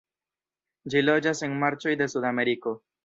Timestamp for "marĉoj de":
1.65-2.09